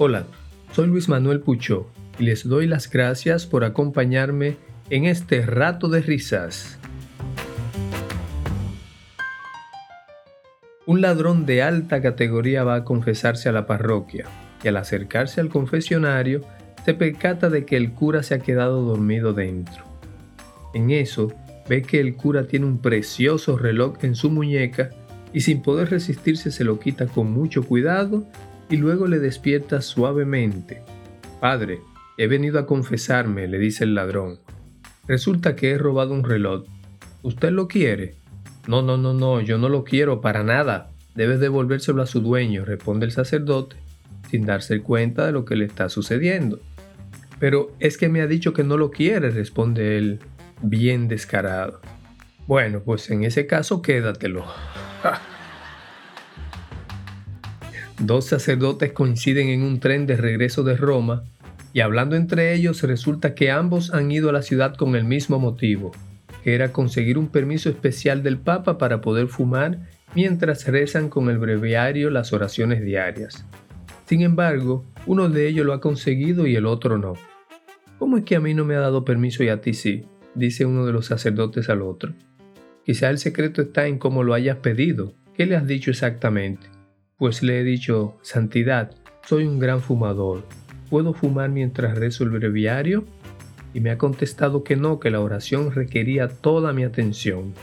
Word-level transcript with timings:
Hola, 0.00 0.26
soy 0.70 0.86
Luis 0.86 1.08
Manuel 1.08 1.40
Pucho 1.40 1.90
y 2.20 2.22
les 2.22 2.46
doy 2.46 2.68
las 2.68 2.88
gracias 2.88 3.46
por 3.46 3.64
acompañarme 3.64 4.56
en 4.90 5.06
este 5.06 5.44
rato 5.44 5.88
de 5.88 6.02
risas. 6.02 6.78
Un 10.86 11.00
ladrón 11.00 11.46
de 11.46 11.64
alta 11.64 12.00
categoría 12.00 12.62
va 12.62 12.76
a 12.76 12.84
confesarse 12.84 13.48
a 13.48 13.52
la 13.52 13.66
parroquia 13.66 14.26
y 14.62 14.68
al 14.68 14.76
acercarse 14.76 15.40
al 15.40 15.48
confesionario 15.48 16.42
se 16.84 16.94
percata 16.94 17.50
de 17.50 17.66
que 17.66 17.76
el 17.76 17.90
cura 17.90 18.22
se 18.22 18.36
ha 18.36 18.38
quedado 18.38 18.82
dormido 18.82 19.32
dentro. 19.32 19.82
En 20.74 20.92
eso, 20.92 21.32
ve 21.68 21.82
que 21.82 21.98
el 21.98 22.14
cura 22.14 22.46
tiene 22.46 22.66
un 22.66 22.78
precioso 22.78 23.58
reloj 23.58 23.96
en 24.02 24.14
su 24.14 24.30
muñeca 24.30 24.90
y 25.32 25.40
sin 25.40 25.60
poder 25.60 25.90
resistirse 25.90 26.52
se 26.52 26.62
lo 26.62 26.78
quita 26.78 27.06
con 27.06 27.32
mucho 27.32 27.64
cuidado 27.64 28.24
y 28.70 28.76
luego 28.76 29.06
le 29.06 29.18
despierta 29.18 29.80
suavemente. 29.80 30.82
Padre, 31.40 31.80
he 32.16 32.26
venido 32.26 32.58
a 32.58 32.66
confesarme, 32.66 33.46
le 33.48 33.58
dice 33.58 33.84
el 33.84 33.94
ladrón. 33.94 34.40
Resulta 35.06 35.56
que 35.56 35.70
he 35.70 35.78
robado 35.78 36.12
un 36.12 36.24
reloj. 36.24 36.64
¿Usted 37.22 37.50
lo 37.50 37.68
quiere? 37.68 38.16
No, 38.66 38.82
no, 38.82 38.96
no, 38.96 39.14
no, 39.14 39.40
yo 39.40 39.56
no 39.56 39.68
lo 39.68 39.84
quiero 39.84 40.20
para 40.20 40.42
nada. 40.42 40.90
Debes 41.14 41.40
devolvérselo 41.40 42.02
a 42.02 42.06
su 42.06 42.20
dueño, 42.20 42.64
responde 42.64 43.06
el 43.06 43.12
sacerdote, 43.12 43.76
sin 44.30 44.44
darse 44.44 44.82
cuenta 44.82 45.26
de 45.26 45.32
lo 45.32 45.44
que 45.44 45.56
le 45.56 45.64
está 45.64 45.88
sucediendo. 45.88 46.60
Pero 47.38 47.72
es 47.78 47.96
que 47.96 48.08
me 48.08 48.20
ha 48.20 48.26
dicho 48.26 48.52
que 48.52 48.64
no 48.64 48.76
lo 48.76 48.90
quiere, 48.90 49.30
responde 49.30 49.96
él, 49.96 50.20
bien 50.60 51.08
descarado. 51.08 51.80
Bueno, 52.46 52.82
pues 52.84 53.10
en 53.10 53.24
ese 53.24 53.46
caso 53.46 53.80
quédatelo. 53.80 54.44
Dos 57.98 58.26
sacerdotes 58.26 58.92
coinciden 58.92 59.48
en 59.48 59.62
un 59.62 59.80
tren 59.80 60.06
de 60.06 60.16
regreso 60.16 60.62
de 60.62 60.76
Roma 60.76 61.24
y 61.72 61.80
hablando 61.80 62.14
entre 62.14 62.54
ellos 62.54 62.82
resulta 62.84 63.34
que 63.34 63.50
ambos 63.50 63.92
han 63.92 64.12
ido 64.12 64.28
a 64.28 64.32
la 64.32 64.42
ciudad 64.42 64.76
con 64.76 64.94
el 64.94 65.02
mismo 65.04 65.40
motivo, 65.40 65.90
que 66.44 66.54
era 66.54 66.72
conseguir 66.72 67.18
un 67.18 67.26
permiso 67.26 67.68
especial 67.68 68.22
del 68.22 68.38
Papa 68.38 68.78
para 68.78 69.00
poder 69.00 69.26
fumar 69.26 69.80
mientras 70.14 70.66
rezan 70.68 71.08
con 71.08 71.28
el 71.28 71.38
breviario 71.38 72.10
las 72.10 72.32
oraciones 72.32 72.82
diarias. 72.82 73.44
Sin 74.06 74.22
embargo, 74.22 74.84
uno 75.06 75.28
de 75.28 75.48
ellos 75.48 75.66
lo 75.66 75.72
ha 75.72 75.80
conseguido 75.80 76.46
y 76.46 76.54
el 76.54 76.66
otro 76.66 76.98
no. 76.98 77.14
¿Cómo 77.98 78.16
es 78.16 78.24
que 78.24 78.36
a 78.36 78.40
mí 78.40 78.54
no 78.54 78.64
me 78.64 78.76
ha 78.76 78.80
dado 78.80 79.04
permiso 79.04 79.42
y 79.42 79.48
a 79.48 79.60
ti 79.60 79.74
sí? 79.74 80.04
dice 80.36 80.64
uno 80.64 80.86
de 80.86 80.92
los 80.92 81.06
sacerdotes 81.06 81.68
al 81.68 81.82
otro. 81.82 82.14
Quizá 82.84 83.10
el 83.10 83.18
secreto 83.18 83.60
está 83.60 83.88
en 83.88 83.98
cómo 83.98 84.22
lo 84.22 84.34
hayas 84.34 84.58
pedido. 84.58 85.14
¿Qué 85.34 85.46
le 85.46 85.56
has 85.56 85.66
dicho 85.66 85.90
exactamente? 85.90 86.77
Pues 87.18 87.42
le 87.42 87.58
he 87.58 87.64
dicho, 87.64 88.16
Santidad, 88.22 88.92
soy 89.26 89.44
un 89.44 89.58
gran 89.58 89.80
fumador. 89.80 90.44
¿Puedo 90.88 91.14
fumar 91.14 91.50
mientras 91.50 91.98
rezo 91.98 92.22
el 92.22 92.30
breviario? 92.30 93.06
Y 93.74 93.80
me 93.80 93.90
ha 93.90 93.98
contestado 93.98 94.62
que 94.62 94.76
no, 94.76 95.00
que 95.00 95.10
la 95.10 95.18
oración 95.18 95.72
requería 95.72 96.28
toda 96.28 96.72
mi 96.72 96.84
atención. 96.84 97.54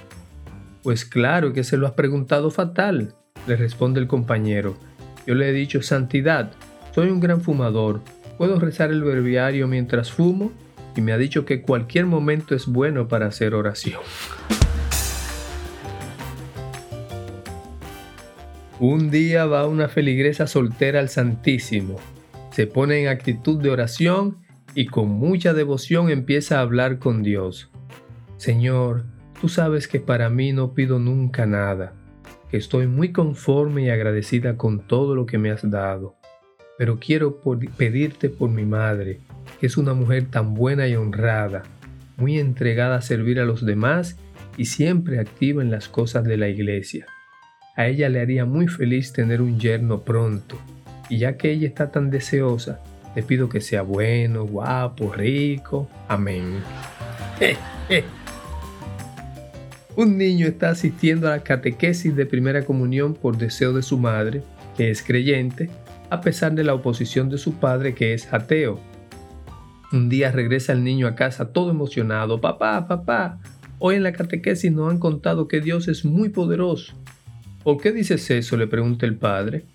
Pues 0.83 1.05
claro 1.05 1.53
que 1.53 1.63
se 1.63 1.77
lo 1.77 1.87
has 1.87 1.93
preguntado 1.93 2.51
fatal, 2.51 3.15
le 3.47 3.55
responde 3.55 4.01
el 4.01 4.07
compañero. 4.07 4.75
Yo 5.25 5.35
le 5.35 5.47
he 5.47 5.53
dicho, 5.53 5.81
Santidad, 5.81 6.51
soy 6.93 7.09
un 7.09 7.21
gran 7.21 7.39
fumador. 7.39 8.01
¿Puedo 8.37 8.59
rezar 8.59 8.91
el 8.91 9.05
breviario 9.05 9.69
mientras 9.69 10.11
fumo? 10.11 10.51
Y 10.97 11.01
me 11.01 11.13
ha 11.13 11.17
dicho 11.17 11.45
que 11.45 11.61
cualquier 11.61 12.07
momento 12.07 12.55
es 12.55 12.65
bueno 12.67 13.07
para 13.07 13.27
hacer 13.27 13.55
oración. 13.55 14.01
Un 18.79 19.09
día 19.09 19.45
va 19.45 19.67
una 19.67 19.87
feligresa 19.87 20.47
soltera 20.47 20.99
al 20.99 21.07
Santísimo, 21.07 21.95
se 22.51 22.67
pone 22.67 23.01
en 23.01 23.07
actitud 23.07 23.61
de 23.61 23.69
oración 23.69 24.39
y 24.73 24.87
con 24.87 25.07
mucha 25.07 25.53
devoción 25.53 26.09
empieza 26.09 26.57
a 26.57 26.61
hablar 26.61 26.99
con 26.99 27.23
Dios. 27.23 27.71
Señor, 28.35 29.05
tú 29.39 29.47
sabes 29.47 29.87
que 29.87 30.01
para 30.01 30.29
mí 30.29 30.51
no 30.51 30.73
pido 30.73 30.99
nunca 30.99 31.45
nada, 31.45 31.93
que 32.51 32.57
estoy 32.57 32.85
muy 32.85 33.13
conforme 33.13 33.83
y 33.83 33.89
agradecida 33.89 34.57
con 34.57 34.85
todo 34.85 35.15
lo 35.15 35.25
que 35.25 35.37
me 35.37 35.51
has 35.51 35.71
dado, 35.71 36.17
pero 36.77 36.99
quiero 36.99 37.39
pedirte 37.77 38.27
por 38.27 38.49
mi 38.49 38.65
madre, 38.65 39.21
que 39.61 39.67
es 39.67 39.77
una 39.77 39.93
mujer 39.93 40.25
tan 40.29 40.53
buena 40.53 40.85
y 40.85 40.97
honrada, 40.97 41.63
muy 42.17 42.39
entregada 42.39 42.97
a 42.97 43.01
servir 43.01 43.39
a 43.39 43.45
los 43.45 43.65
demás 43.65 44.17
y 44.57 44.65
siempre 44.65 45.19
activa 45.19 45.61
en 45.61 45.71
las 45.71 45.87
cosas 45.87 46.25
de 46.25 46.35
la 46.35 46.49
iglesia. 46.49 47.05
A 47.77 47.87
ella 47.87 48.07
le 48.07 48.21
haría 48.21 48.45
muy 48.45 48.69
feliz 48.69 49.11
tener 49.11 49.41
un 49.41 49.59
yerno 49.59 50.01
pronto, 50.01 50.57
y 51.09 51.17
ya 51.17 51.35
que 51.35 51.51
ella 51.51 51.67
está 51.67 51.91
tan 51.91 52.09
deseosa, 52.09 52.79
le 53.17 53.21
pido 53.21 53.49
que 53.49 53.59
sea 53.59 53.81
bueno, 53.81 54.45
guapo, 54.45 55.11
rico. 55.11 55.89
Amén. 56.07 56.61
Un 59.97 60.17
niño 60.17 60.47
está 60.47 60.69
asistiendo 60.69 61.27
a 61.27 61.31
la 61.31 61.43
catequesis 61.43 62.15
de 62.15 62.25
primera 62.25 62.63
comunión 62.63 63.13
por 63.13 63.37
deseo 63.37 63.73
de 63.73 63.81
su 63.81 63.97
madre, 63.97 64.41
que 64.77 64.89
es 64.89 65.03
creyente, 65.03 65.69
a 66.09 66.21
pesar 66.21 66.53
de 66.53 66.63
la 66.63 66.73
oposición 66.73 67.29
de 67.29 67.37
su 67.37 67.55
padre, 67.55 67.93
que 67.93 68.13
es 68.13 68.31
ateo. 68.33 68.79
Un 69.91 70.07
día 70.07 70.31
regresa 70.31 70.71
el 70.71 70.83
niño 70.83 71.07
a 71.07 71.15
casa 71.15 71.51
todo 71.51 71.71
emocionado. 71.71 72.39
Papá, 72.39 72.87
papá, 72.87 73.39
hoy 73.79 73.95
en 73.95 74.03
la 74.03 74.13
catequesis 74.13 74.71
nos 74.71 74.91
han 74.91 74.99
contado 74.99 75.49
que 75.49 75.59
Dios 75.59 75.89
es 75.89 76.05
muy 76.05 76.29
poderoso 76.29 76.95
¿Por 77.65 77.81
qué 77.81 77.91
dices 77.91 78.29
eso? 78.29 78.57
le 78.57 78.67
pregunta 78.67 79.07
el 79.07 79.15
padre. 79.15 79.65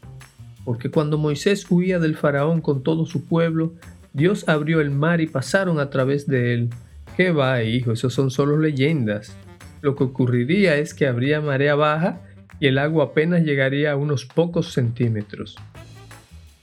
Porque 0.64 0.92
cuando 0.92 1.18
Moisés 1.18 1.66
huía 1.68 1.98
del 1.98 2.16
faraón 2.16 2.60
con 2.60 2.84
todo 2.84 3.04
su 3.04 3.24
pueblo, 3.24 3.74
Dios 4.12 4.48
abrió 4.48 4.80
el 4.80 4.92
mar 4.92 5.20
y 5.20 5.26
pasaron 5.26 5.80
a 5.80 5.90
través 5.90 6.28
de 6.28 6.54
él. 6.54 6.70
¿Qué 7.16 7.32
va, 7.32 7.64
hijo? 7.64 7.90
Eso 7.90 8.08
son 8.08 8.30
solo 8.30 8.56
leyendas. 8.58 9.36
Lo 9.80 9.96
que 9.96 10.04
ocurriría 10.04 10.76
es 10.76 10.94
que 10.94 11.08
habría 11.08 11.40
marea 11.40 11.74
baja 11.74 12.20
y 12.60 12.68
el 12.68 12.78
agua 12.78 13.06
apenas 13.06 13.42
llegaría 13.42 13.90
a 13.90 13.96
unos 13.96 14.24
pocos 14.24 14.72
centímetros. 14.72 15.56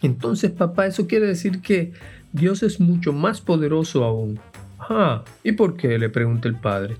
Entonces, 0.01 0.51
papá, 0.51 0.87
eso 0.87 1.07
quiere 1.07 1.27
decir 1.27 1.59
que 1.59 1.91
Dios 2.31 2.63
es 2.63 2.79
mucho 2.79 3.11
más 3.11 3.41
poderoso 3.41 4.05
aún. 4.05 4.39
Ah, 4.79 5.25
¿y 5.43 5.51
por 5.51 5.75
qué? 5.75 5.99
le 5.99 6.07
pregunta 6.07 6.47
el 6.47 6.55
padre 6.55 6.95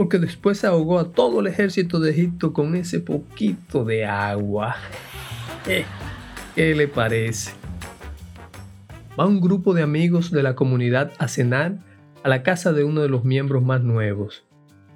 porque 0.00 0.18
después 0.18 0.64
ahogó 0.64 0.98
a 0.98 1.12
todo 1.12 1.40
el 1.40 1.46
ejército 1.46 2.00
de 2.00 2.12
Egipto 2.12 2.54
con 2.54 2.74
ese 2.74 3.00
poquito 3.00 3.84
de 3.84 4.06
agua. 4.06 4.76
¿Qué 6.54 6.74
le 6.74 6.88
parece? 6.88 7.52
Va 9.20 9.26
un 9.26 9.42
grupo 9.42 9.74
de 9.74 9.82
amigos 9.82 10.30
de 10.30 10.42
la 10.42 10.54
comunidad 10.54 11.12
a 11.18 11.28
cenar 11.28 11.80
a 12.22 12.30
la 12.30 12.42
casa 12.42 12.72
de 12.72 12.82
uno 12.82 13.02
de 13.02 13.10
los 13.10 13.26
miembros 13.26 13.62
más 13.62 13.82
nuevos. 13.82 14.46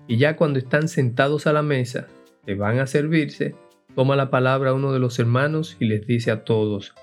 Y 0.09 0.16
ya 0.16 0.37
cuando 0.37 0.59
están 0.59 0.88
sentados 0.88 1.47
a 1.47 1.53
la 1.53 1.62
mesa, 1.62 2.06
que 2.47 2.54
van 2.54 2.78
a 2.78 2.87
servirse, 2.87 3.54
toma 3.94 4.16
la 4.16 4.31
palabra 4.31 4.72
uno 4.72 4.91
de 4.94 5.00
los 5.00 5.19
hermanos 5.19 5.76
y 5.81 5.84
les 5.84 6.06
dice 6.06 6.31
a 6.31 6.44
todos, 6.44 6.94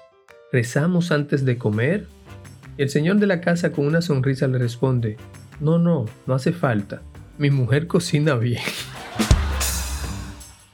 ¿rezamos 0.52 1.12
antes 1.12 1.46
de 1.46 1.60
comer? 1.60 2.08
El 2.80 2.90
señor 2.90 3.18
de 3.18 3.28
la 3.28 3.42
casa 3.42 3.72
con 3.72 3.86
una 3.86 4.02
sonrisa 4.02 4.48
le 4.48 4.58
responde, 4.58 5.18
no, 5.60 5.78
no, 5.78 6.06
no 6.26 6.34
hace 6.34 6.52
falta. 6.52 7.04
Mi 7.42 7.50
mujer 7.50 7.88
cocina 7.88 8.36
bien. 8.36 8.62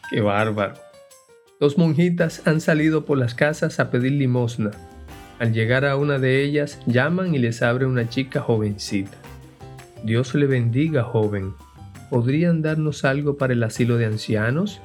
Qué 0.09 0.19
bárbaro. 0.19 0.73
Dos 1.61 1.77
monjitas 1.77 2.45
han 2.45 2.59
salido 2.59 3.05
por 3.05 3.17
las 3.17 3.33
casas 3.35 3.79
a 3.79 3.89
pedir 3.89 4.11
limosna. 4.11 4.71
Al 5.39 5.53
llegar 5.53 5.85
a 5.85 5.95
una 5.95 6.19
de 6.19 6.43
ellas, 6.43 6.81
llaman 6.85 7.33
y 7.33 7.37
les 7.37 7.61
abre 7.61 7.85
una 7.85 8.09
chica 8.09 8.41
jovencita. 8.41 9.15
Dios 10.03 10.35
le 10.35 10.45
bendiga, 10.45 11.03
joven. 11.03 11.53
¿Podrían 12.09 12.61
darnos 12.61 13.05
algo 13.05 13.37
para 13.37 13.53
el 13.53 13.63
asilo 13.63 13.95
de 13.95 14.07
ancianos? 14.07 14.81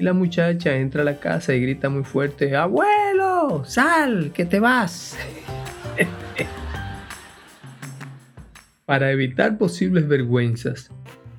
Y 0.00 0.02
la 0.02 0.14
muchacha 0.14 0.74
entra 0.74 1.02
a 1.02 1.04
la 1.04 1.20
casa 1.20 1.54
y 1.54 1.60
grita 1.60 1.88
muy 1.90 2.02
fuerte, 2.02 2.56
Abuelo, 2.56 3.62
sal, 3.64 4.32
que 4.34 4.44
te 4.46 4.58
vas. 4.58 5.16
Para 8.88 9.12
evitar 9.12 9.58
posibles 9.58 10.08
vergüenzas, 10.08 10.90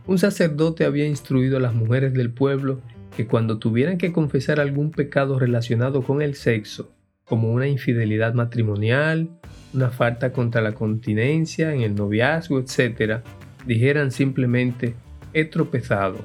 un 0.05 0.19
sacerdote 0.19 0.85
había 0.85 1.07
instruido 1.07 1.57
a 1.57 1.59
las 1.59 1.73
mujeres 1.73 2.13
del 2.13 2.29
pueblo 2.29 2.79
que 3.17 3.25
cuando 3.25 3.57
tuvieran 3.57 3.97
que 3.97 4.11
confesar 4.11 4.59
algún 4.59 4.91
pecado 4.91 5.39
relacionado 5.39 6.03
con 6.03 6.21
el 6.21 6.35
sexo, 6.35 6.91
como 7.25 7.51
una 7.51 7.67
infidelidad 7.67 8.35
matrimonial, 8.35 9.31
una 9.73 9.89
falta 9.89 10.31
contra 10.31 10.61
la 10.61 10.73
continencia 10.73 11.73
en 11.73 11.81
el 11.81 11.95
noviazgo, 11.95 12.59
etc., 12.59 13.21
dijeran 13.65 14.11
simplemente, 14.11 14.93
he 15.33 15.45
tropezado. 15.45 16.19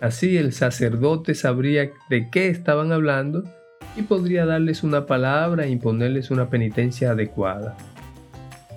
Así 0.00 0.36
el 0.36 0.52
sacerdote 0.52 1.34
sabría 1.34 1.90
de 2.08 2.30
qué 2.30 2.50
estaban 2.50 2.92
hablando 2.92 3.42
y 3.96 4.02
podría 4.02 4.46
darles 4.46 4.84
una 4.84 5.06
palabra 5.06 5.64
e 5.64 5.70
imponerles 5.70 6.30
una 6.30 6.50
penitencia 6.50 7.10
adecuada. 7.10 7.76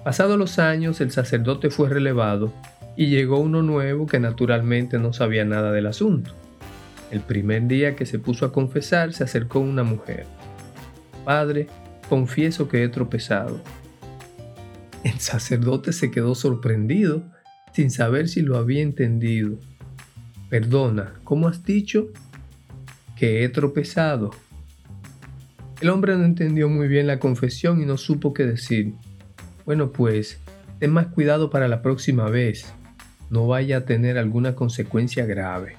Pasados 0.04 0.38
los 0.38 0.60
años, 0.60 1.00
el 1.00 1.12
sacerdote 1.12 1.70
fue 1.70 1.90
relevado 1.90 2.54
y 2.98 3.08
llegó 3.08 3.40
uno 3.40 3.62
nuevo 3.62 4.06
que 4.06 4.20
naturalmente 4.20 5.00
no 5.00 5.14
sabía 5.14 5.46
nada 5.46 5.72
del 5.72 5.88
asunto. 5.88 6.32
El 7.10 7.22
primer 7.22 7.68
día 7.68 7.96
que 7.96 8.06
se 8.06 8.20
puso 8.20 8.46
a 8.46 8.52
confesar, 8.52 9.14
se 9.14 9.24
acercó 9.24 9.60
una 9.60 9.84
mujer. 9.84 10.26
Padre, 11.24 11.68
confieso 12.10 12.68
que 12.68 12.84
he 12.84 12.90
tropezado. 12.90 13.62
El 15.04 15.20
sacerdote 15.20 15.94
se 15.94 16.12
quedó 16.12 16.36
sorprendido, 16.36 17.24
sin 17.74 17.90
saber 17.90 18.28
si 18.28 18.42
lo 18.42 18.58
había 18.58 18.82
entendido. 18.82 19.58
Perdona, 20.50 21.14
¿cómo 21.24 21.48
has 21.48 21.64
dicho? 21.64 22.10
Que 23.16 23.44
he 23.44 23.50
tropezado. 23.50 24.32
El 25.82 25.90
hombre 25.90 26.16
no 26.18 26.26
entendió 26.26 26.70
muy 26.70 26.88
bien 26.88 27.08
la 27.08 27.20
confesión 27.20 27.82
y 27.82 27.86
no 27.86 27.98
supo 27.98 28.34
qué 28.34 28.46
decir. 28.46 28.94
Bueno, 29.66 29.92
pues, 29.92 30.40
ten 30.80 30.92
más 30.92 31.08
cuidado 31.08 31.50
para 31.50 31.68
la 31.68 31.82
próxima 31.82 32.30
vez. 32.30 32.74
No 33.30 33.48
vaya 33.48 33.78
a 33.78 33.86
tener 33.86 34.18
alguna 34.18 34.56
consecuencia 34.56 35.26
grave. 35.26 35.76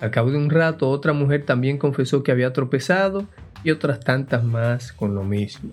Al 0.00 0.10
cabo 0.10 0.30
de 0.30 0.38
un 0.38 0.50
rato, 0.50 0.88
otra 0.88 1.12
mujer 1.12 1.44
también 1.44 1.78
confesó 1.78 2.22
que 2.22 2.32
había 2.32 2.52
tropezado 2.52 3.26
y 3.64 3.70
otras 3.70 4.00
tantas 4.00 4.44
más 4.44 4.92
con 4.92 5.14
lo 5.14 5.24
mismo. 5.24 5.70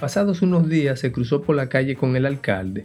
Pasados 0.00 0.42
unos 0.42 0.68
días 0.68 1.00
se 1.00 1.12
cruzó 1.12 1.42
por 1.42 1.56
la 1.56 1.68
calle 1.68 1.96
con 1.96 2.16
el 2.16 2.26
alcalde. 2.26 2.84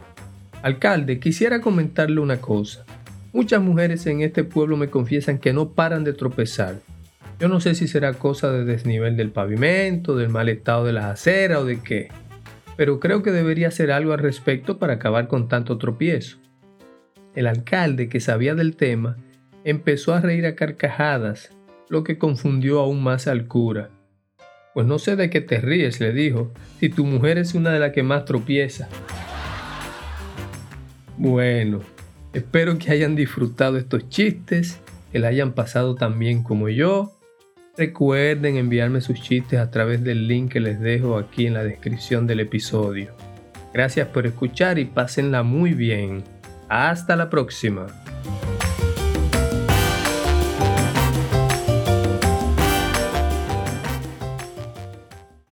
Alcalde, 0.62 1.20
quisiera 1.20 1.62
comentarle 1.62 2.20
una 2.20 2.40
cosa. 2.40 2.86
Muchas 3.34 3.62
mujeres 3.62 4.06
en 4.06 4.22
este 4.22 4.44
pueblo 4.44 4.78
me 4.78 4.90
confiesan 4.90 5.38
que 5.38 5.54
no 5.54 5.70
paran 5.70 6.04
de 6.04 6.14
tropezar. 6.14 6.80
Yo 7.40 7.48
no 7.48 7.60
sé 7.60 7.76
si 7.76 7.88
será 7.88 8.14
cosa 8.14 8.52
de 8.52 8.66
desnivel 8.66 9.18
del 9.18 9.32
pavimento, 9.32 10.16
del 10.16 10.30
mal 10.30 10.50
estado 10.50 10.86
de 10.86 10.94
las 10.94 11.06
aceras 11.06 11.60
o 11.60 11.66
de 11.66 11.80
qué, 11.82 12.10
pero 12.78 13.00
creo 13.00 13.24
que 13.24 13.32
debería 13.32 13.68
hacer 13.68 13.92
algo 13.92 14.14
al 14.14 14.20
respecto 14.20 14.78
para 14.78 14.94
acabar 14.94 15.28
con 15.28 15.50
tanto 15.50 15.78
tropiezo. 15.78 16.38
El 17.36 17.48
alcalde, 17.48 18.08
que 18.08 18.20
sabía 18.20 18.56
del 18.56 18.78
tema, 18.78 19.18
empezó 19.64 20.14
a 20.14 20.22
reír 20.22 20.46
a 20.46 20.56
carcajadas, 20.56 21.50
lo 21.90 22.04
que 22.04 22.18
confundió 22.18 22.80
aún 22.80 23.04
más 23.04 23.28
al 23.28 23.48
cura. 23.48 23.90
Pues 24.74 24.86
no 24.86 25.00
sé 25.00 25.16
de 25.16 25.32
qué 25.32 25.42
te 25.42 25.60
ríes, 25.60 26.00
le 26.00 26.14
dijo, 26.14 26.52
si 26.80 26.90
tu 26.90 27.04
mujer 27.04 27.40
es 27.40 27.56
una 27.56 27.72
de 27.72 27.80
las 27.80 27.92
que 27.94 28.04
más 28.04 28.26
tropieza. 28.26 28.88
Bueno, 31.18 31.82
espero 32.34 32.78
que 32.78 32.92
hayan 32.92 33.16
disfrutado 33.16 33.78
estos 33.78 34.08
chistes, 34.10 34.80
que 35.12 35.18
la 35.18 35.30
hayan 35.30 35.54
pasado 35.54 35.96
tan 35.96 36.20
bien 36.20 36.44
como 36.44 36.70
yo. 36.70 37.17
Recuerden 37.78 38.58
enviarme 38.58 39.02
sus 39.02 39.22
chistes 39.22 39.60
a 39.60 39.70
través 39.70 40.04
del 40.04 40.28
link 40.28 40.52
que 40.54 40.60
les 40.60 40.80
dejo 40.80 41.16
aquí 41.16 41.46
en 41.46 41.54
la 41.54 41.64
descripción 41.64 42.26
del 42.26 42.40
episodio. 42.40 43.14
Gracias 43.72 44.08
por 44.08 44.26
escuchar 44.26 44.80
y 44.80 44.86
pásenla 44.86 45.44
muy 45.44 45.74
bien. 45.74 46.24
Hasta 46.70 47.16
la 47.16 47.30
próxima. 47.30 47.86